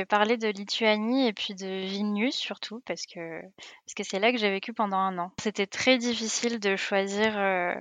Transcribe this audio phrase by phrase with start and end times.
[0.00, 4.32] vais parler de Lituanie et puis de Vilnius surtout parce que parce que c'est là
[4.32, 5.32] que j'ai vécu pendant un an.
[5.40, 7.74] C'était très difficile de choisir euh,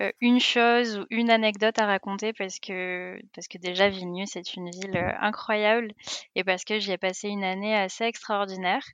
[0.00, 4.54] euh, une chose ou une anecdote à raconter parce que parce que déjà Vilnius est
[4.54, 5.92] une ville euh, incroyable
[6.34, 8.84] et parce que j'y ai passé une année assez extraordinaire.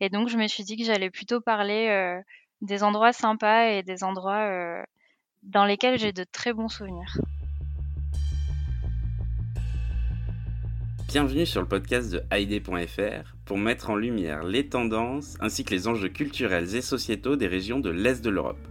[0.00, 2.20] Et donc je me suis dit que j'allais plutôt parler
[2.60, 4.84] des endroits sympas et des endroits
[5.42, 7.18] dans lesquels j'ai de très bons souvenirs.
[11.08, 15.88] Bienvenue sur le podcast de Haïdé.fr pour mettre en lumière les tendances ainsi que les
[15.88, 18.68] enjeux culturels et sociétaux des régions de l'Est de l'Europe.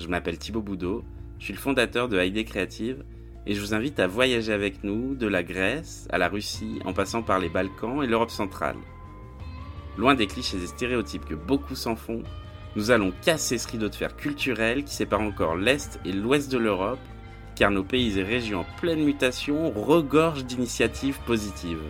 [0.00, 1.04] Je m'appelle Thibaut Boudot,
[1.38, 3.04] je suis le fondateur de Haïdé Créative
[3.46, 6.92] et je vous invite à voyager avec nous de la Grèce à la Russie en
[6.92, 8.78] passant par les Balkans et l'Europe centrale.
[9.96, 12.24] Loin des clichés et stéréotypes que beaucoup s'en font,
[12.74, 16.58] nous allons casser ce rideau de fer culturel qui sépare encore l'Est et l'Ouest de
[16.58, 16.98] l'Europe
[17.54, 21.82] car nos pays et régions en pleine mutation regorgent d'initiatives positives.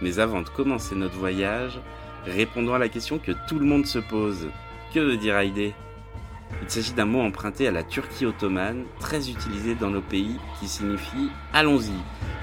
[0.00, 1.78] Mais avant de commencer notre voyage,
[2.26, 4.48] répondons à la question que tout le monde se pose.
[4.92, 5.74] Que veut dire Haïdé?
[6.62, 10.68] Il s'agit d'un mot emprunté à la Turquie ottomane, très utilisé dans nos pays, qui
[10.68, 11.94] signifie allons-y.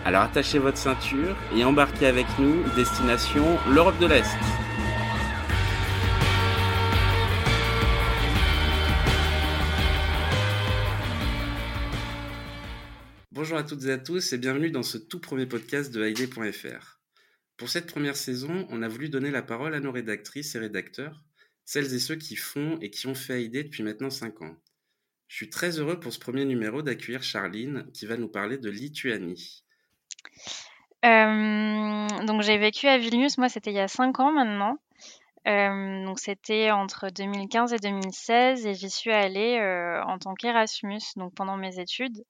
[0.06, 4.38] Alors attachez votre ceinture et embarquez avec nous, destination l'Europe de l'Est.
[13.50, 17.00] Bonjour à toutes et à tous et bienvenue dans ce tout premier podcast de Haïdé.fr.
[17.58, 21.23] Pour cette première saison, on a voulu donner la parole à nos rédactrices et rédacteurs,
[21.66, 24.56] celles et ceux qui font et qui ont fait Haïdé depuis maintenant 5 ans.
[25.28, 28.69] Je suis très heureux pour ce premier numéro d'accueillir Charline qui va nous parler de
[28.69, 29.63] Lituanie.
[31.03, 34.78] Euh, donc j'ai vécu à Vilnius, moi c'était il y a 5 ans maintenant.
[35.47, 41.02] Euh, donc c'était entre 2015 et 2016 et j'y suis allée euh, en tant qu'Erasmus,
[41.16, 42.23] donc pendant mes études.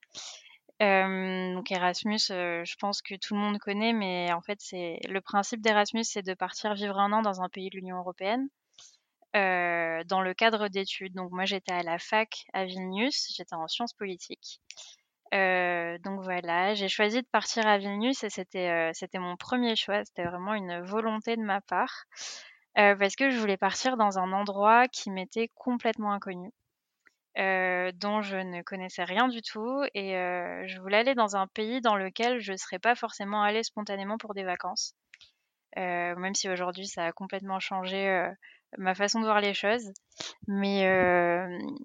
[0.79, 5.61] Donc Erasmus, je pense que tout le monde connaît, mais en fait, c'est le principe
[5.61, 8.47] d'Erasmus, c'est de partir vivre un an dans un pays de l'Union européenne
[9.33, 11.13] dans le cadre d'études.
[11.13, 14.61] Donc moi, j'étais à la fac à Vilnius, j'étais en sciences politiques.
[15.33, 20.03] donc voilà, j'ai choisi de partir à Vilnius et c'était c'était mon premier choix.
[20.05, 22.05] C'était vraiment une volonté de ma part
[22.75, 26.51] parce que je voulais partir dans un endroit qui m'était complètement inconnu.
[27.37, 31.45] Euh, dont je ne connaissais rien du tout et euh, je voulais aller dans un
[31.45, 34.95] pays dans lequel je ne serais pas forcément allée spontanément pour des vacances.
[35.77, 38.27] Euh, même si aujourd'hui ça a complètement changé
[38.77, 39.93] ma façon de voir les choses.
[40.47, 40.83] Mais,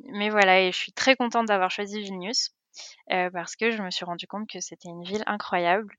[0.06, 2.50] mais voilà, et je suis très contente d'avoir choisi Vilnius
[3.08, 5.94] parce que je me suis rendu compte que c'était une ville incroyable.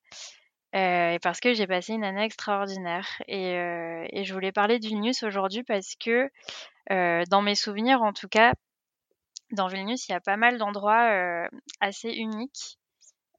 [0.73, 3.07] et parce que j'ai passé une année extraordinaire.
[3.27, 6.29] Et, et je voulais parler de Vilnius aujourd'hui parce que,
[6.89, 8.53] dans mes souvenirs en tout cas,
[9.51, 11.47] dans Vilnius, il y a pas mal d'endroits euh,
[11.79, 12.79] assez uniques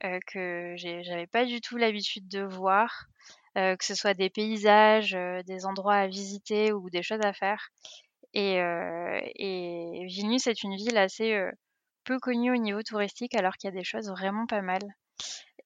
[0.05, 3.06] euh, que j'avais pas du tout l'habitude de voir,
[3.59, 5.16] euh, que ce soit des paysages,
[5.47, 7.69] des endroits à visiter ou des choses à faire.
[8.34, 11.41] Et, et Vilnius est une ville assez
[12.05, 14.83] peu connue au niveau touristique, alors qu'il y a des choses vraiment pas mal.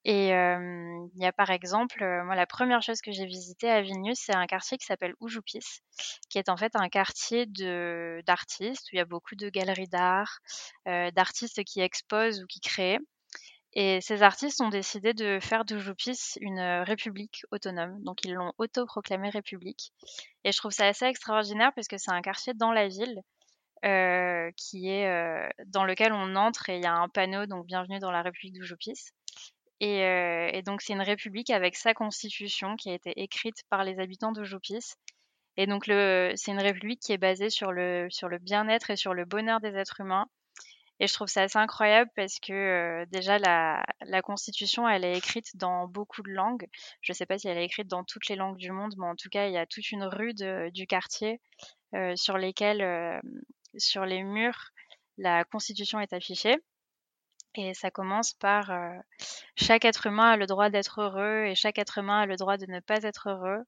[0.04, 4.18] Et il y a par exemple, moi la première chose que j'ai visité à Vilnius,
[4.18, 5.82] c'est un quartier qui s'appelle Užupis,
[6.30, 10.38] qui est en fait un quartier d'artistes où il y a beaucoup de galeries d'art,
[10.86, 12.98] d'artistes qui exposent ou qui créent.
[13.72, 18.02] Et ces artistes ont décidé de faire d'Ujupis une république autonome.
[18.02, 19.92] Donc ils l'ont autoproclamée république.
[20.44, 23.20] Et je trouve ça assez extraordinaire parce que c'est un quartier dans la ville
[24.56, 28.10] qui est dans lequel on entre et il y a un panneau donc bienvenue dans
[28.10, 28.54] la République
[29.82, 33.98] Euh, et, donc, c'est une république avec sa constitution qui a été écrite par les
[33.98, 34.94] habitants de Joupis.
[35.56, 38.08] Et donc, c'est une république qui est basée sur le,
[38.40, 40.26] bien-être et sur le bonheur des êtres humains.
[41.02, 45.16] Et je trouve ça assez incroyable parce que euh, déjà, la, la, constitution, elle est
[45.16, 46.66] écrite dans beaucoup de langues.
[47.00, 49.06] Je ne sais pas si elle est écrite dans toutes les langues du monde, mais
[49.06, 51.40] en tout cas, il y a toute une rue du quartier
[51.94, 53.22] euh, sur lesquelles,
[53.78, 54.72] sur les murs,
[55.16, 56.58] la constitution est affichée.
[57.56, 58.96] Et ça commence par euh,
[59.56, 62.56] chaque être humain a le droit d'être heureux et chaque être humain a le droit
[62.56, 63.64] de ne pas être heureux.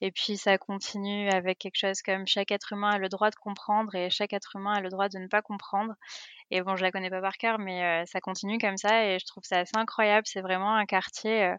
[0.00, 3.36] Et puis ça continue avec quelque chose comme chaque être humain a le droit de
[3.36, 5.94] comprendre et chaque être humain a le droit de ne pas comprendre.
[6.50, 9.18] Et bon, je la connais pas par cœur, mais euh, ça continue comme ça et
[9.18, 10.26] je trouve ça assez incroyable.
[10.26, 11.56] C'est vraiment un quartier euh,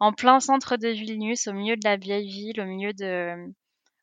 [0.00, 3.52] en plein centre de Vilnius, au milieu de la vieille ville, au milieu de,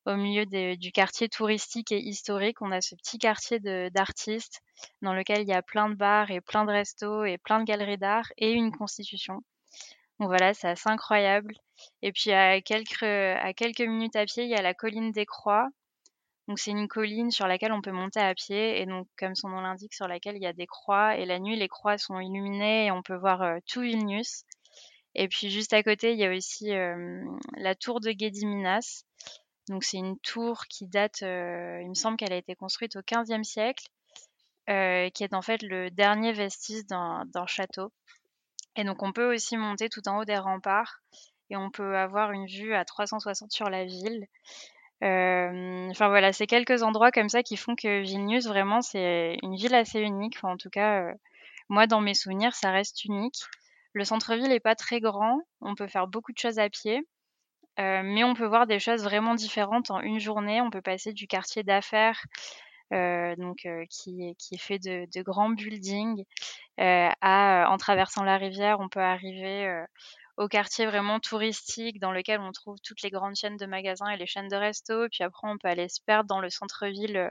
[0.05, 2.61] au milieu du quartier touristique et historique.
[2.61, 4.61] On a ce petit quartier d'artistes
[5.01, 7.65] dans lequel il y a plein de bars et plein de restos et plein de
[7.65, 9.41] galeries d'art et une constitution.
[10.19, 11.55] Donc voilà, c'est assez incroyable.
[12.01, 15.25] Et puis à quelques, à quelques minutes à pied, il y a la colline des
[15.25, 15.69] Croix.
[16.47, 19.49] Donc c'est une colline sur laquelle on peut monter à pied et donc comme son
[19.49, 22.19] nom l'indique, sur laquelle il y a des croix et la nuit les croix sont
[22.19, 24.45] illuminées et on peut voir euh, tout Vilnius.
[25.13, 26.69] Et puis juste à côté, il y a aussi
[27.57, 29.03] la tour de Gediminas.
[29.69, 33.43] Donc c'est une tour qui date, il me semble qu'elle a été construite au XVe
[33.43, 33.87] siècle,
[34.67, 37.93] qui est en fait le dernier vestige d'un château.
[38.75, 41.01] Et donc on peut aussi monter tout en haut des remparts
[41.49, 44.27] et on peut avoir une vue à 360 sur la ville.
[45.01, 49.75] Enfin voilà, c'est quelques endroits comme ça qui font que Vilnius, vraiment, c'est une ville
[49.75, 50.43] assez unique.
[50.43, 51.13] En tout cas,
[51.69, 53.39] moi, dans mes souvenirs, ça reste unique.
[53.93, 57.07] Le centre-ville n'est pas très grand, on peut faire beaucoup de choses à pied,
[57.79, 60.61] mais on peut voir des choses vraiment différentes en une journée.
[60.61, 62.21] On peut passer du quartier d'affaires,
[62.91, 66.23] donc qui, qui, est fait de, grands buildings,
[66.77, 69.85] à en traversant la rivière, on peut arriver
[70.39, 74.17] au quartier vraiment touristique dans lequel on trouve toutes les grandes chaînes de magasins et
[74.17, 75.09] les chaînes de resto.
[75.09, 77.29] Puis après, on peut aller se perdre dans le centre-ville euh,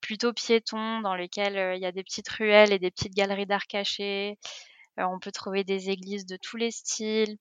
[0.00, 3.46] plutôt piéton, dans lequel euh, il y a des petites ruelles et des petites galeries
[3.46, 4.36] d'art cachées.
[4.98, 7.38] Euh, on peut trouver des églises de tous les styles.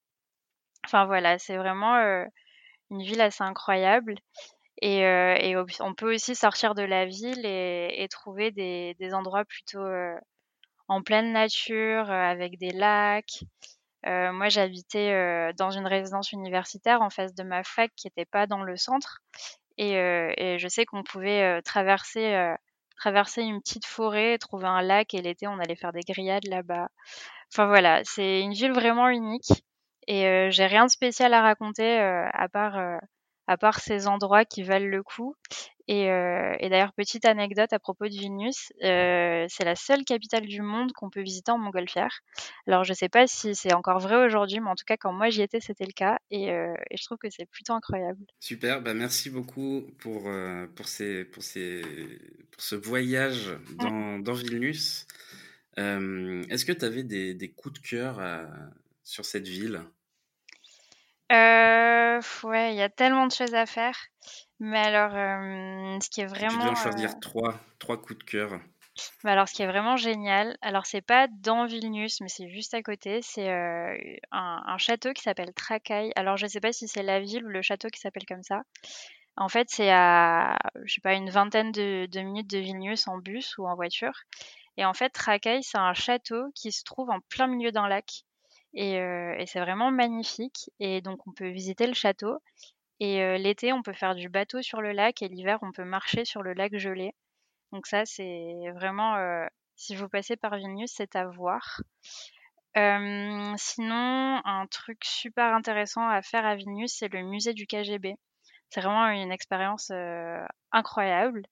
[0.85, 1.97] Enfin voilà, c'est vraiment
[2.89, 4.15] une ville assez incroyable.
[4.81, 5.03] Et,
[5.81, 9.85] on peut aussi sortir de la ville et, trouver des, endroits plutôt
[10.87, 13.43] en pleine nature, avec des lacs,
[14.05, 18.63] moi, j'habitais dans une résidence universitaire en face de ma fac qui n'était pas dans
[18.63, 19.21] le centre.
[19.77, 22.55] Et, et je sais qu'on pouvait traverser,
[22.97, 26.89] traverser une petite forêt, trouver un lac et l'été, on allait faire des grillades là-bas.
[27.51, 29.63] Enfin voilà, c'est une ville vraiment unique.
[30.11, 32.99] Et j'ai rien de spécial à raconter à part
[33.49, 35.35] à part ces endroits qui valent le coup.
[35.87, 40.45] Et, euh, et d'ailleurs, petite anecdote à propos de Vilnius, euh, c'est la seule capitale
[40.45, 42.19] du monde qu'on peut visiter en montgolfière.
[42.67, 45.11] Alors, je ne sais pas si c'est encore vrai aujourd'hui, mais en tout cas, quand
[45.11, 46.19] moi j'y étais, c'était le cas.
[46.29, 48.23] Et, euh, et, je trouve que c'est plutôt incroyable.
[48.39, 51.81] Super, bah merci beaucoup pour, euh, pour, ces, pour, ces,
[52.51, 55.07] pour ce voyage dans, dans Vilnius.
[55.79, 58.21] Euh, est-ce que tu avais des, des, coups de cœur
[59.03, 59.81] sur cette ville?
[61.31, 63.95] Euh, ouais, il y a tellement de choses à faire.
[64.59, 65.11] Mais alors,
[66.01, 66.49] ce qui est vraiment.
[66.49, 68.59] Tu dois en choisir trois, trois coups de cœur.
[69.23, 72.73] Bah alors, ce qui est vraiment génial, alors c'est pas dans Vilnius, mais c'est juste
[72.73, 73.95] à côté, c'est un,
[74.31, 76.11] un, château qui s'appelle Trakai.
[76.17, 78.63] Alors, je sais pas si c'est la ville ou le château qui s'appelle comme ça.
[79.37, 83.17] En fait, c'est à, je sais pas, une vingtaine de, de, minutes de Vilnius en
[83.17, 84.23] bus ou en voiture.
[84.75, 88.25] Et en fait, Trakai, c'est un château qui se trouve en plein milieu d'un lac.
[88.73, 90.69] Et, et c'est vraiment magnifique.
[90.79, 92.39] Et donc, on peut visiter le château.
[92.99, 95.21] Et l'été, on peut faire du bateau sur le lac.
[95.21, 97.13] Et l'hiver, on peut marcher sur le lac gelé.
[97.71, 99.15] Donc ça, c'est vraiment...
[99.75, 101.81] si vous passez par Vilnius, c'est à voir.
[102.75, 108.15] sinon, un truc super intéressant à faire à Vilnius, c'est le musée du KGB.
[108.69, 109.91] C'est vraiment une expérience
[110.71, 111.43] incroyable,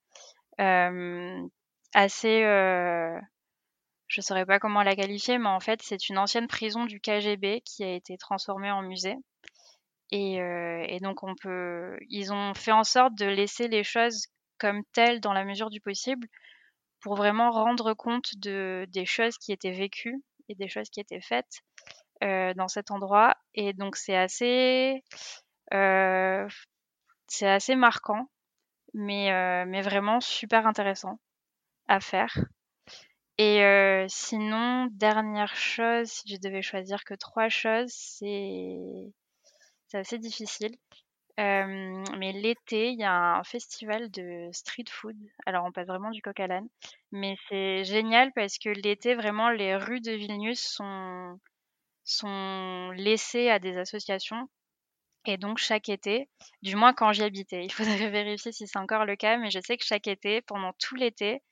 [1.94, 2.44] assez
[4.08, 7.00] je ne saurais pas comment la qualifier, mais en fait, c'est une ancienne prison du
[7.00, 9.16] KGB qui a été transformée en musée.
[10.10, 14.26] Et, euh, et, donc, on peut, ils ont fait en sorte de laisser les choses
[14.58, 16.26] comme telles dans la mesure du possible
[17.00, 21.20] pour vraiment rendre compte de, des choses qui étaient vécues et des choses qui étaient
[21.20, 21.60] faites
[22.24, 23.36] euh, dans cet endroit.
[23.54, 25.04] Et donc, c'est assez,
[25.74, 26.48] euh,
[27.28, 28.28] c'est assez marquant,
[28.94, 31.20] mais, euh, mais vraiment super intéressant
[31.88, 32.34] à faire.
[33.38, 39.12] Et euh, sinon, dernière chose, si je devais choisir que trois choses, c'est
[39.94, 40.76] assez difficile.
[41.38, 45.16] Euh, mais l'été, il y a un festival de street food.
[45.46, 46.68] Alors, on passe vraiment du coq à l'âne.
[47.12, 51.38] Mais c'est génial parce que l'été, vraiment, les rues de Vilnius sont,
[52.04, 54.48] sont laissées à des associations.
[55.26, 56.28] Et donc, chaque été,
[56.62, 59.60] du moins quand j'y habitais, il faudrait vérifier si c'est encore le cas, mais je
[59.60, 61.42] sais que chaque été, pendant tout l'été,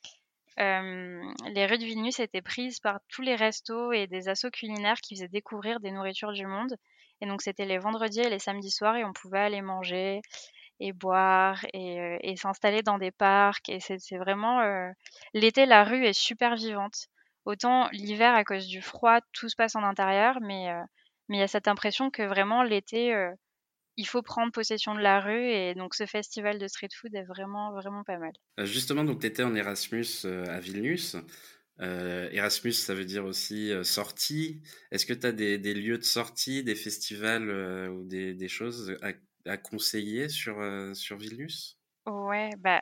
[0.58, 5.00] euh, les rues de Vilnius étaient prises par tous les restos et des assos culinaires
[5.02, 6.76] qui faisaient découvrir des nourritures du monde.
[7.20, 10.20] Et donc c'était les vendredis et les samedis soirs et on pouvait aller manger
[10.80, 13.68] et boire et, euh, s'installer dans des parcs.
[13.68, 14.90] Et c'est vraiment euh,
[15.34, 17.06] l'été, la rue est super vivante.
[17.44, 20.68] Autant l'hiver à cause du froid, tout se passe en intérieur, mais
[21.28, 23.14] mais il y a cette impression que vraiment l'été
[23.96, 27.24] il faut prendre possession de la rue et donc ce festival de street food est
[27.24, 28.32] vraiment vraiment pas mal.
[28.58, 31.16] Euh, justement, donc tu étais en Erasmus euh, à Vilnius.
[31.80, 34.62] Euh, Erasmus, ça veut dire aussi sortie.
[34.90, 37.50] Est-ce que tu as des, des, lieux de sortie, des festivals
[37.90, 39.12] ou des, des choses à,
[39.50, 40.56] à, conseiller sur,
[40.94, 41.78] sur Vilnius?
[42.06, 42.80] Ouais, bah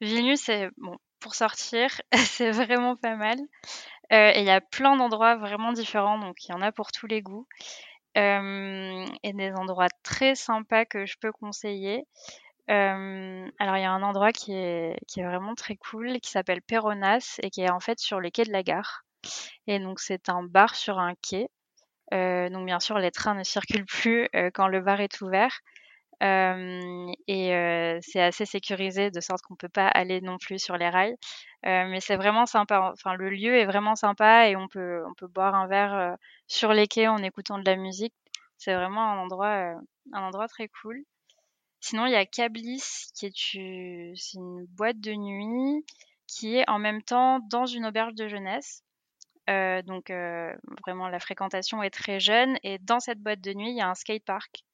[0.00, 3.38] Vilnius, c'est bon pour sortir, c'est vraiment pas mal.
[4.10, 7.08] et il y a plein d'endroits vraiment différents, donc il y en a pour tous
[7.08, 7.48] les goûts
[8.16, 12.04] et des endroits très sympas que je peux conseiller.
[12.68, 17.50] alors il y a un endroit qui est, vraiment très cool, qui s'appelle Peronas et
[17.50, 19.04] qui est en fait sur les quais de la gare.
[19.66, 21.48] Et donc c'est un bar sur un quai.
[22.12, 25.60] donc bien sûr, les trains ne circulent plus quand le bar est ouvert.
[26.20, 31.16] Et c'est assez sécurisé de sorte qu'on peut pas aller non plus sur les rails.
[31.64, 32.90] mais c'est vraiment sympa.
[32.92, 36.72] Enfin, le lieu est vraiment sympa et on peut, on peut boire un verre sur
[36.72, 38.14] les quais en écoutant de la musique.
[38.58, 39.74] C'est vraiment un endroit,
[40.12, 41.04] un endroit très cool.
[41.80, 45.84] Sinon, il y a Cablis, qui est une boîte de nuit
[46.26, 48.82] qui est en même temps dans une auberge de jeunesse.
[49.48, 50.52] Euh, donc euh,
[50.84, 53.88] vraiment la fréquentation est très jeune et dans cette boîte de nuit il y a
[53.88, 54.64] un skatepark.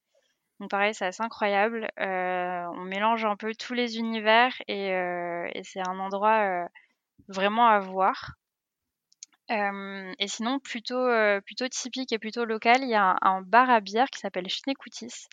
[0.63, 1.89] Donc pareil c'est assez incroyable.
[1.99, 4.93] Euh, on mélange un peu tous les univers et,
[5.65, 6.69] c'est un endroit
[7.27, 8.37] vraiment à voir.
[9.51, 11.05] et sinon plutôt
[11.45, 15.27] plutôt typique et plutôt local, il y a un, bar à bière qui s'appelle Schneekoutis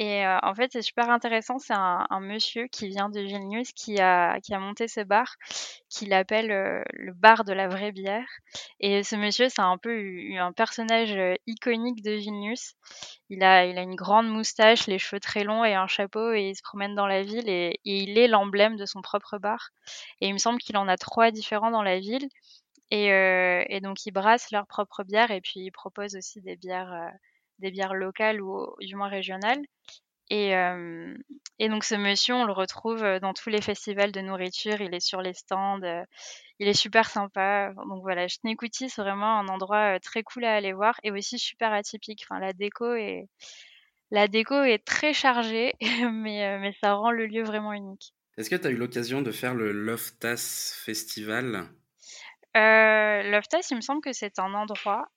[0.00, 1.58] et euh, en fait, c'est super intéressant.
[1.58, 5.36] C'est un, monsieur qui vient de Vilnius qui a, monté ce bar,
[5.90, 8.26] qu'il appelle euh, le bar de la vraie bière.
[8.80, 9.92] Et ce monsieur, c'est un peu
[10.38, 12.76] un personnage euh, iconique de Vilnius.
[13.28, 16.62] Il a, une grande moustache, les cheveux très longs et un chapeau, et il se
[16.62, 17.50] promène dans la ville.
[17.50, 19.68] Et, il est l'emblème de son propre bar.
[20.22, 22.26] Et il me semble qu'il en a trois différents dans la ville.
[22.90, 27.12] Et, donc, ils brassent leur propre bière et puis ils proposent aussi des bières
[27.60, 29.62] des bières locales ou du moins régionales.
[30.30, 31.14] Et, euh,
[31.58, 35.00] et, donc ce monsieur, on le retrouve dans tous les festivals de nourriture, il est
[35.00, 36.04] sur les stands, euh,
[36.60, 37.72] il est super sympa.
[37.88, 41.72] Donc voilà, Schneekouti, c'est vraiment un endroit très cool à aller voir et aussi super
[41.72, 42.24] atypique.
[42.28, 43.26] Enfin, la déco est,
[44.12, 45.74] la déco est très chargée,
[46.12, 48.14] mais, mais ça rend le lieu vraiment unique.
[48.36, 51.68] Est-ce que tu as eu l'occasion de faire le Loftas Festival?
[52.56, 55.08] Euh, Loftas, il me semble que c'est un endroit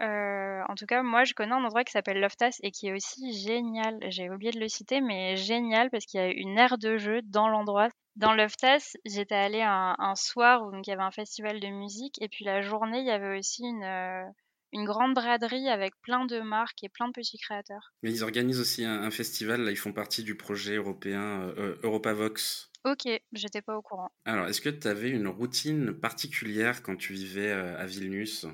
[0.00, 2.94] euh, en tout cas, moi, je connais un endroit qui s'appelle Loftas et qui est
[2.94, 3.98] aussi génial.
[4.08, 7.20] J'ai oublié de le citer, mais génial parce qu'il y a une aire de jeu
[7.24, 7.88] dans l'endroit.
[8.16, 12.20] Dans Loftas, j'étais allée un, soir où donc, il y avait un festival de musique
[12.20, 14.24] et puis la journée, il y avait aussi une, euh,
[14.72, 17.94] une grande braderie avec plein de marques et plein de petits créateurs.
[18.02, 22.70] Mais ils organisent aussi un, festival, là, ils font partie du projet européen euh, Europavox.
[22.84, 24.10] Ok, j'étais pas au courant.
[24.24, 28.46] Alors, est-ce que tu avais une routine particulière quand tu vivais à Vilnius?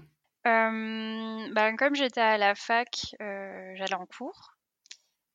[1.53, 2.89] Ben, comme j'étais à la fac,
[3.21, 4.55] euh, j'allais en cours.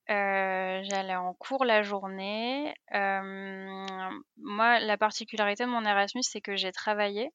[0.10, 2.74] Euh, j'allais en cours la journée.
[2.92, 7.32] moi, la particularité de mon Erasmus, c'est que j'ai travaillé,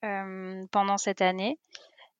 [0.00, 1.58] pendant cette année.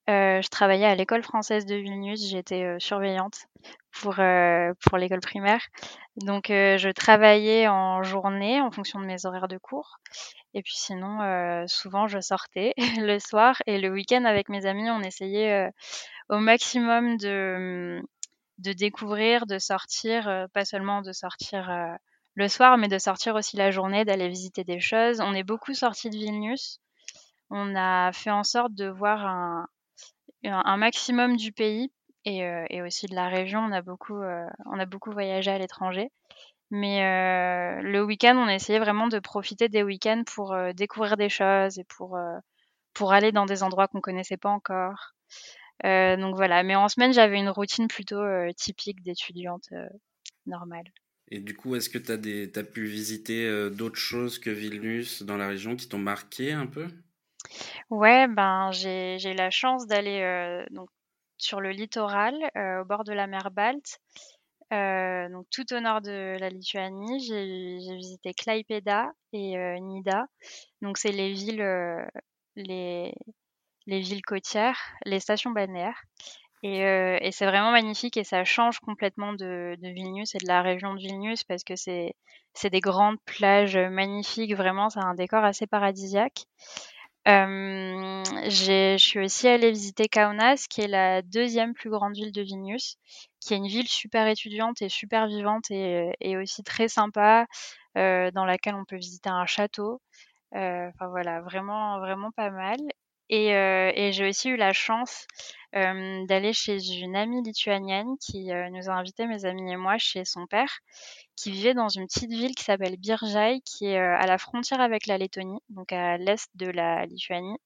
[0.08, 3.46] Je travaillais à l'école française de Vilnius, j'étais, surveillante
[3.92, 5.62] pour, pour l'école primaire.
[6.16, 10.00] Donc je travaillais en journée en fonction de mes horaires de cours
[10.54, 14.90] et puis sinon, euh, souvent, je sortais le soir et le week-end avec mes amis,
[14.90, 15.70] on essayait euh,
[16.28, 18.02] au maximum de,
[18.58, 21.70] de découvrir, de sortir, euh, pas seulement de sortir
[22.34, 25.20] le soir, mais de sortir aussi la journée, d'aller visiter des choses.
[25.20, 26.80] On est beaucoup sortis de Vilnius.
[27.50, 29.66] On a fait en sorte de voir un,
[30.44, 31.92] un maximum du pays
[32.24, 32.38] et,
[32.70, 33.60] et, aussi de la région.
[33.60, 34.20] On a beaucoup,
[34.66, 36.10] on a beaucoup voyagé à l'étranger.
[36.72, 41.28] Mais euh, le week-end, on essayait vraiment de profiter des week-ends pour euh, découvrir des
[41.28, 42.38] choses et pour, euh,
[42.94, 45.12] pour aller dans des endroits qu'on connaissait pas encore.
[45.84, 48.22] donc voilà, mais en semaine, j'avais une routine plutôt
[48.56, 49.68] typique d'étudiante
[50.46, 50.86] normale.
[51.28, 52.10] Et du coup, est-ce que tu
[52.58, 56.86] as, pu visiter d'autres choses que Vilnius dans la région qui t'ont marqué un peu?
[57.90, 60.88] Ouais, ben j'ai eu la chance d'aller donc
[61.38, 63.98] sur le littoral, au bord de la mer Balte.
[64.72, 70.24] Euh, donc tout au nord de la Lituanie, j'ai visité Klaipėda et euh, Nida.
[70.80, 72.02] Donc c'est les villes, euh,
[72.56, 73.14] les,
[73.86, 76.02] les villes côtières, les stations balnéaires.
[76.64, 80.94] Et, et c'est vraiment magnifique et ça change complètement de, Vilnius et de la région
[80.94, 82.14] de Vilnius parce que c'est
[82.70, 86.44] des grandes plages magnifiques, vraiment, c'est un décor assez paradisiaque.
[87.26, 92.96] Je suis aussi allée visiter Kaunas, qui est la deuxième plus grande ville de Vilnius,
[93.40, 97.46] qui est une ville super étudiante et super vivante et, et aussi très sympa,
[97.96, 100.00] euh, dans laquelle on peut visiter un château.
[100.56, 102.78] Euh, enfin voilà, vraiment, vraiment pas mal.
[103.32, 105.26] Et, euh, et j'ai aussi eu la chance
[105.74, 110.24] euh, d'aller chez une amie lituanienne qui nous a invités, mes amis et moi, chez
[110.26, 110.80] son père
[111.36, 114.80] qui vivait dans une petite ville qui s'appelle Biržai, qui est euh, à la frontière
[114.80, 117.56] avec la Lettonie, donc à l'est de la Lituanie.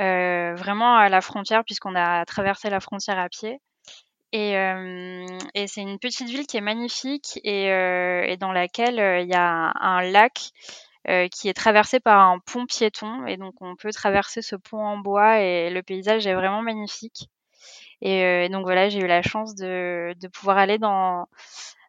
[0.00, 3.60] Euh, vraiment à la frontière, puisqu'on a traversé la frontière à pied.
[4.32, 5.26] Et, euh,
[5.66, 9.72] c'est une petite ville qui est magnifique et, euh, dans laquelle euh, il y a
[9.78, 10.50] un lac
[11.08, 13.26] euh, qui est traversé par un pont piéton.
[13.26, 17.28] Et donc on peut traverser ce pont en bois et le paysage est vraiment magnifique.
[18.00, 21.26] Et, et donc voilà, j'ai eu la chance de, de pouvoir aller dans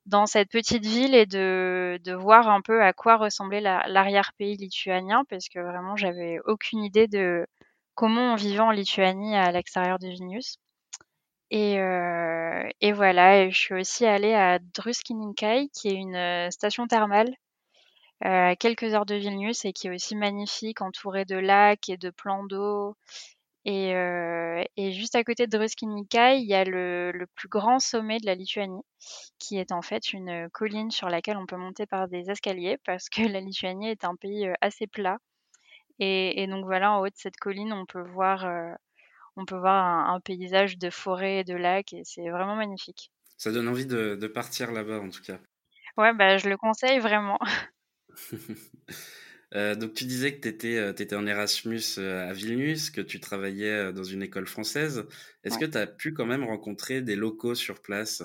[0.06, 5.24] dans cette petite ville et de, de voir un peu à quoi ressemblait l'arrière-pays lituanien
[5.30, 7.48] parce que vraiment j'avais aucune idée de
[7.96, 10.58] comment on vivait en Lituanie à l'extérieur de Vilnius.
[11.52, 11.78] Et,
[12.82, 17.34] et voilà, je suis aussi allée à Druskininkai, qui est une station thermale
[18.22, 22.10] à quelques heures de Vilnius et qui est aussi magnifique, entourée de lacs et de
[22.10, 22.96] plans d'eau.
[23.66, 23.92] Et,
[24.76, 28.26] et, juste à côté de Druskininkai, il y a le, le, plus grand sommet de
[28.26, 28.82] la Lituanie,
[29.40, 33.08] qui est en fait une colline sur laquelle on peut monter par des escaliers, parce
[33.08, 35.18] que la Lituanie est un pays assez plat.
[36.00, 38.46] Et, et donc voilà, en haut de cette colline, on peut voir,
[39.38, 43.12] on peut voir un, un, paysage de forêt et de lacs, et c'est vraiment magnifique.
[43.38, 45.40] Ça donne envie de, de partir là-bas, en tout cas.
[45.98, 47.40] Ouais, bah, je le conseille vraiment.
[49.56, 53.02] Euh, donc tu disais que tu étais, euh, étais, en Erasmus euh, à Vilnius, que
[53.02, 55.06] tu travaillais dans une école française.
[55.44, 55.68] Est-ce ouais.
[55.68, 58.24] que tu as pu quand même rencontrer des locaux sur place?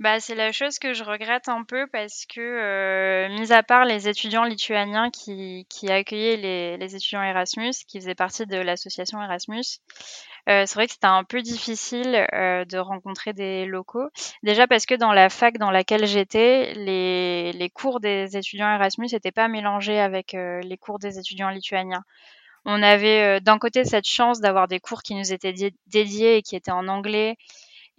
[0.00, 4.06] Bah, c'est la chose que je regrette un peu parce que, mis à part les
[4.06, 9.80] étudiants lituaniens qui, qui accueillaient les, les étudiants Erasmus, qui faisaient partie de l'association Erasmus,
[10.48, 14.08] euh, c'est vrai que c'était un peu difficile euh, de rencontrer des locaux.
[14.42, 19.08] Déjà parce que dans la fac dans laquelle j'étais, les, les cours des étudiants Erasmus
[19.12, 22.04] n'étaient pas mélangés avec euh, les cours des étudiants lituaniens.
[22.66, 25.54] On avait euh, d'un côté cette chance d'avoir des cours qui nous étaient
[25.86, 27.36] dédiés et qui étaient en anglais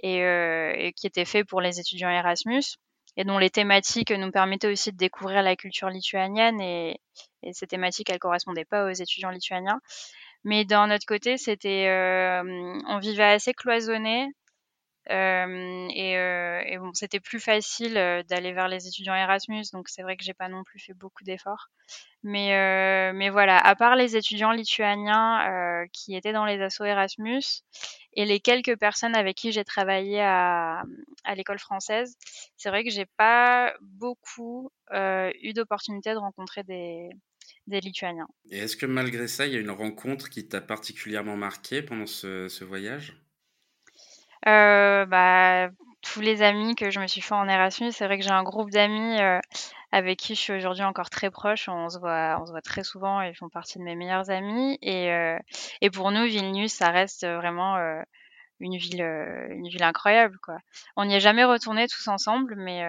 [0.04, 2.64] et, euh, et, qui était fait pour les étudiants Erasmus
[3.18, 7.00] et dont les thématiques nous permettaient aussi de découvrir la culture lituanienne et,
[7.44, 9.80] et ces thématiques elles correspondaient pas aux étudiants lituaniens.
[10.46, 14.30] Mais d'un autre côté, c'était, euh, on vivait assez cloisonné
[15.12, 19.88] euh, et, euh, et, bon, c'était plus facile euh, d'aller vers les étudiants Erasmus, donc
[19.88, 21.68] c'est vrai que j'ai pas non plus fait beaucoup d'efforts.
[22.24, 27.44] Mais, euh, mais voilà, à part les étudiants lituaniens qui étaient dans les assos Erasmus
[28.14, 30.84] et les quelques personnes avec qui j'ai travaillé à,
[31.24, 32.16] à l'école française,
[32.58, 37.10] c'est vrai que j'ai pas beaucoup eu d'opportunité de rencontrer des,
[37.68, 38.28] des Lituaniens.
[38.52, 42.06] Et est-ce que malgré ça, il y a une rencontre qui t'a particulièrement marqué pendant
[42.06, 43.18] ce, ce voyage?
[44.48, 45.70] Euh, bah,
[46.02, 48.44] tous les amis que je me suis fait en Erasmus, c'est vrai que j'ai un
[48.44, 49.40] groupe d'amis euh,
[49.92, 51.68] avec qui je suis aujourd'hui encore très proche.
[51.68, 54.30] On se voit, on se voit très souvent et ils font partie de mes meilleurs
[54.30, 54.78] amis.
[54.82, 55.40] Et, euh,
[55.82, 57.78] et pour nous, Vilnius, ça reste vraiment
[58.60, 60.60] une ville, une ville incroyable, quoi.
[60.96, 62.84] On n'y est jamais retourné tous ensemble, mais,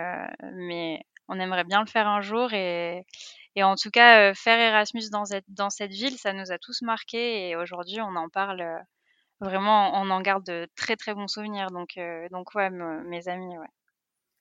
[0.52, 2.52] mais on aimerait bien le faire un jour.
[2.52, 3.04] Et,
[3.56, 6.82] et en tout cas, faire Erasmus dans cette, dans cette ville, ça nous a tous
[6.82, 7.48] marqués.
[7.48, 8.84] Et aujourd'hui, on en parle
[9.40, 11.68] vraiment, on en garde de très très bons souvenirs.
[11.70, 13.66] Donc, euh, donc ouais, mes amis, ouais.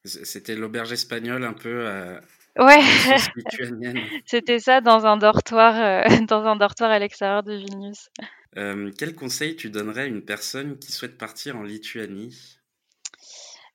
[0.04, 1.88] C'était l'auberge espagnole un peu.
[1.88, 2.20] Euh,
[2.60, 2.82] ouais.
[4.26, 8.10] C'était ça dans un dortoir, euh, dans un dortoir à l'extérieur de Vilnius.
[8.58, 12.55] Euh, quel conseil tu donnerais à une personne qui souhaite partir en Lituanie?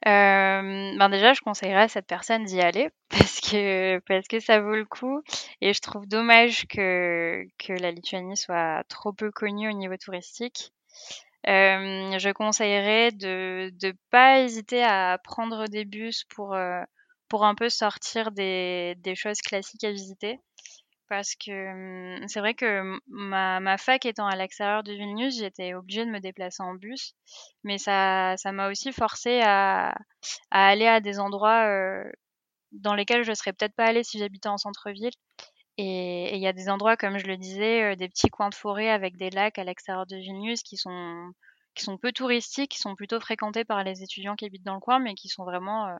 [0.06, 4.60] Euh, ben déjà, je conseillerais à cette personne d'y aller parce que parce que ça
[4.60, 5.22] vaut le coup
[5.60, 10.72] et je trouve dommage que que la Lituanie soit trop peu connue au niveau touristique.
[11.48, 16.82] Euh, je conseillerais de ne pas hésiter à prendre des bus pour, euh,
[17.28, 20.38] pour un peu sortir des, des choses classiques à visiter.
[21.11, 26.11] Parce que c'est vrai que ma, fac étant à l'extérieur de Vilnius, j'étais obligée de
[26.11, 27.14] me déplacer en bus.
[27.64, 29.90] Mais ça ça m'a aussi forcé à,
[30.53, 32.05] à aller à des endroits euh,
[32.73, 35.11] dans lesquels je serais peut-être pas allée si j'habitais en centre-ville.
[35.79, 38.55] Et il y a des endroits, comme je le disais, euh, des petits coins de
[38.55, 41.33] forêt avec des lacs à l'extérieur de Vilnius qui sont,
[41.75, 44.81] qui sont peu touristiques, qui sont plutôt fréquentés par les étudiants qui habitent dans le
[44.81, 45.96] coin, mais qui sont vraiment, euh,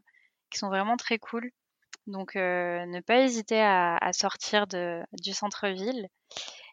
[0.51, 1.51] qui sont vraiment très cool.
[2.11, 6.09] Donc, euh, ne pas hésiter à, à sortir de, du centre-ville.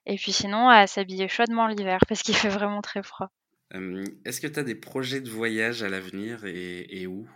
[0.06, 3.30] Et puis sinon, à s'habiller chaudement l'hiver, parce qu'il fait vraiment très froid.
[3.76, 7.28] Euh, Est-ce que tu as des projets de voyage à l'avenir et, et où?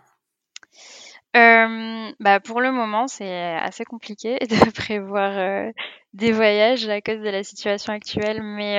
[1.35, 5.71] Euh, bah pour le moment, c'est assez compliqué de prévoir euh,
[6.13, 8.75] des voyages à cause de la situation actuelle, mais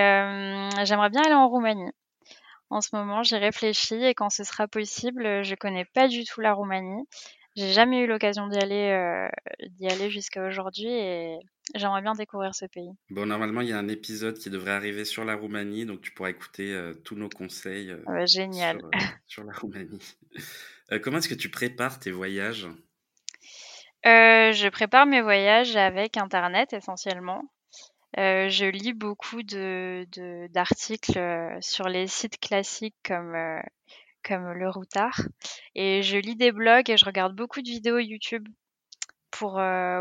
[0.85, 1.93] j'aimerais bien aller en Roumanie.
[2.71, 6.41] En ce moment, j'y réfléchis et quand ce sera possible, je connais pas du tout
[6.41, 7.07] la Roumanie.
[7.55, 9.29] J'ai jamais eu l'occasion d'y aller,
[9.69, 11.38] d'y aller jusqu'à aujourd'hui et
[11.75, 12.91] j'aimerais bien découvrir ce pays.
[13.11, 16.12] Bon, normalement, il y a un épisode qui devrait arriver sur la Roumanie, donc tu
[16.12, 18.79] pourras écouter tous nos conseils ouais, génial.
[18.79, 18.91] Sur,
[19.27, 20.17] sur la Roumanie.
[20.93, 22.67] Euh, comment est-ce que tu prépares tes voyages?
[24.05, 27.45] Euh, Je prépare mes voyages avec Internet essentiellement.
[28.19, 31.19] Euh, je lis beaucoup de, de, d'articles
[31.61, 33.35] sur les sites classiques comme,
[34.23, 35.21] comme le Routard.
[35.75, 38.49] Et je lis des blogs et je regarde beaucoup de vidéos YouTube
[39.31, 39.61] pour,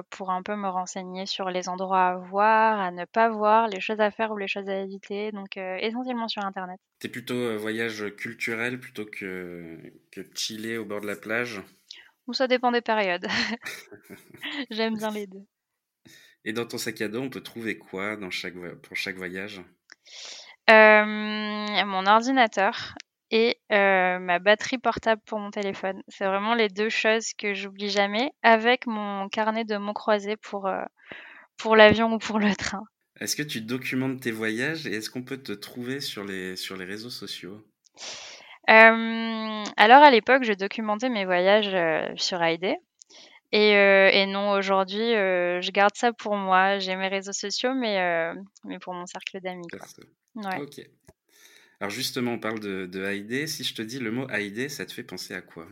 [0.10, 3.80] pour un peu me renseigner sur les endroits à voir, à ne pas voir, les
[3.80, 5.32] choses à faire ou les choses à éviter.
[5.32, 6.80] Donc essentiellement sur Internet.
[7.00, 9.78] T'es plutôt voyage culturel plutôt que,
[10.12, 11.62] que chiller au bord de la plage?
[12.28, 13.28] Ou ça dépend des périodes.
[14.70, 15.46] J'aime bien les deux.
[16.44, 19.62] Et dans ton sac à dos, on peut trouver quoi dans chaque, pour chaque voyage?
[20.68, 22.96] Mon ordinateur
[23.32, 26.04] et ma batterie portable pour mon téléphone.
[26.08, 30.70] C'est vraiment les deux choses que j'oublie jamais, avec mon carnet de mots croisés pour,
[31.58, 32.84] pour l'avion ou pour le train.
[33.20, 36.76] Est-ce que tu documentes tes voyages et est-ce qu'on peut te trouver sur les, sur
[36.76, 37.64] les réseaux sociaux?
[38.68, 41.76] Alors à l'époque, je documentais mes voyages
[42.20, 42.76] sur ID.
[43.54, 46.80] Et, et non, aujourd'hui, je garde ça pour moi.
[46.80, 48.34] J'ai mes réseaux sociaux, mais,
[48.66, 49.68] mais pour mon cercle d'amis.
[50.36, 50.62] Ouais.
[50.62, 50.82] Ok.
[51.82, 54.94] Alors justement, on parle de, de Si je te dis le mot AID, ça te
[54.94, 55.68] fait penser à quoi?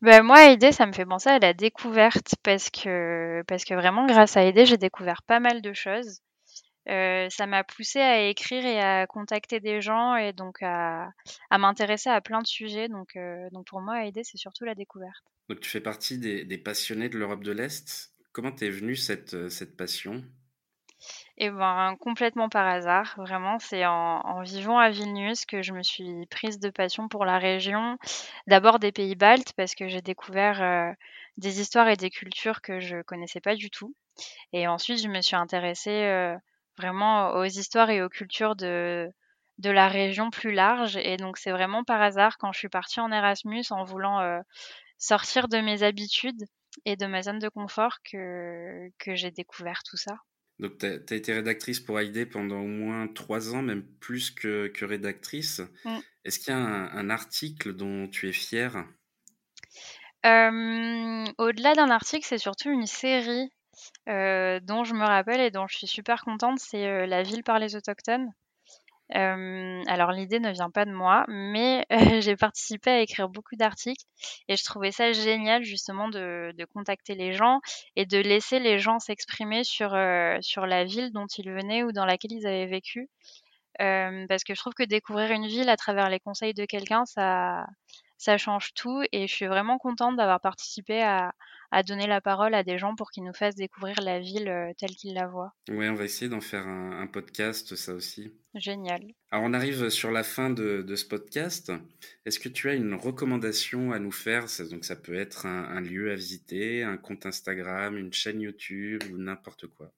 [0.00, 4.06] Ben, moi, AID, ça me fait penser à la découverte parce que, parce que vraiment,
[4.06, 6.20] grâce à AID, j'ai découvert pas mal de choses.
[6.88, 11.10] Euh, ça m'a poussé à écrire et à contacter des gens et donc à,
[11.50, 12.86] à m'intéresser à plein de sujets.
[12.88, 15.24] Donc, euh, donc pour moi, AID, c'est surtout la découverte.
[15.48, 18.12] Donc tu fais partie des, des passionnés de l'Europe de l'Est.
[18.30, 20.22] Comment t'es venue cette, cette passion?
[21.38, 26.26] Et ben, complètement par hasard, vraiment, c'est en, vivant à Vilnius que je me suis
[26.26, 27.96] prise de passion pour la région.
[28.46, 30.92] D'abord des pays baltes, parce que j'ai découvert euh,
[31.38, 33.94] des histoires et des cultures que je connaissais pas du tout.
[34.52, 36.36] Et ensuite, je me suis intéressée euh,
[36.78, 39.10] vraiment aux histoires et aux cultures de,
[39.58, 40.96] de la région plus large.
[40.98, 44.40] Et donc, c'est vraiment par hasard quand je suis partie en Erasmus en voulant euh,
[44.98, 46.44] sortir de mes habitudes
[46.84, 50.18] et de ma zone de confort que, que j'ai découvert tout ça.
[50.62, 54.68] Donc, tu as, été rédactrice pour AID pendant au moins trois ans, même plus que,
[54.68, 55.60] que rédactrice.
[55.84, 55.98] Mm.
[56.24, 58.86] Est-ce qu'il y a un, article dont tu es fière?
[60.24, 63.50] Au-delà d'un article, c'est surtout une série
[64.08, 66.60] euh, dont je me rappelle et dont je suis super contente.
[66.60, 68.30] C'est euh, La ville par les autochtones.
[69.14, 71.84] Euh, alors l'idée ne vient pas de moi, mais
[72.20, 74.04] j'ai participé à écrire beaucoup d'articles
[74.48, 77.60] et je trouvais ça génial justement de, contacter les gens
[77.96, 81.92] et de laisser les gens s'exprimer sur, euh, sur la ville dont ils venaient ou
[81.92, 83.10] dans laquelle ils avaient vécu.
[83.80, 87.04] Euh, parce que je trouve que découvrir une ville à travers les conseils de quelqu'un,
[87.04, 87.66] ça,
[88.18, 91.32] ça change tout et je suis vraiment contente d'avoir participé à,
[91.72, 94.72] à donner la parole à des gens pour qu'ils nous fassent découvrir la ville euh,
[94.78, 95.54] telle qu'ils la voient.
[95.70, 98.32] Oui, on va essayer d'en faire un, podcast, ça aussi.
[98.54, 99.02] Génial.
[99.30, 101.72] Alors on arrive sur la fin de, ce podcast.
[102.26, 104.46] Est-ce que tu as une recommandation à nous faire?
[104.70, 109.16] Donc ça peut être un, lieu à visiter, un compte Instagram, une chaîne YouTube ou
[109.16, 109.90] n'importe quoi.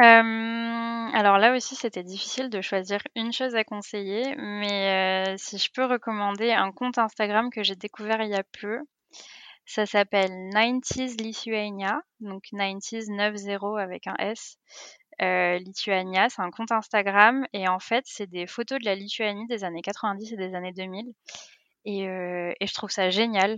[0.00, 5.58] Euh, alors là aussi, c'était difficile de choisir une chose à conseiller, mais euh, si
[5.58, 8.78] je peux recommander un compte Instagram que j'ai découvert il y a peu,
[9.66, 14.56] ça s'appelle 90s Lithuania, donc 90s 90 avec un S.
[15.22, 19.46] Euh, Lituania, c'est un compte Instagram et en fait, c'est des photos de la Lituanie
[19.46, 21.12] des années 90 et des années 2000.
[21.84, 23.56] Et, euh, et je trouve ça génial.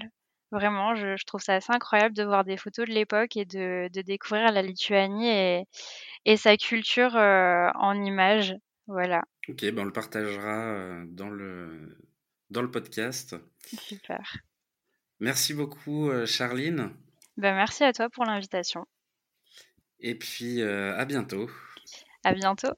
[0.50, 3.88] Vraiment, je, je, trouve ça assez incroyable de voir des photos de l'époque et de,
[3.92, 5.64] de, découvrir la Lituanie et,
[6.24, 8.54] et sa culture euh, en images.
[8.86, 9.22] Voilà.
[9.48, 11.98] Ok, ben on le partagera euh, dans le,
[12.50, 13.36] dans le podcast.
[13.66, 14.38] Super.
[15.20, 16.90] Merci beaucoup, euh, Charline.
[17.36, 18.84] Ben, merci à toi pour l'invitation.
[20.00, 21.48] Et puis, euh, à bientôt.
[22.24, 22.72] À bientôt.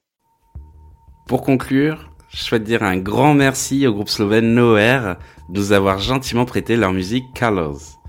[1.27, 5.15] Pour conclure, je souhaite dire un grand merci au groupe slovène Noer
[5.49, 8.01] de nous avoir gentiment prêté leur musique Colors.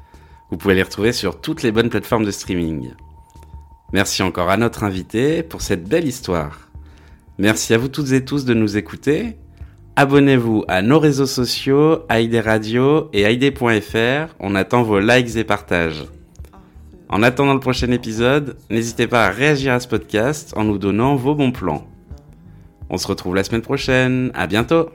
[0.51, 2.95] Vous pouvez les retrouver sur toutes les bonnes plateformes de streaming.
[3.92, 6.71] Merci encore à notre invité pour cette belle histoire.
[7.38, 9.37] Merci à vous toutes et tous de nous écouter
[9.95, 14.35] Abonnez-vous à nos réseaux sociaux, ID Radio et ID.fr.
[14.41, 16.07] On attend vos likes et partages.
[17.11, 21.15] En attendant le prochain épisode, n'hésitez pas à réagir à ce podcast en nous donnant
[21.17, 21.87] vos bons plans.
[22.89, 24.31] On se retrouve la semaine prochaine.
[24.33, 24.89] À bientôt!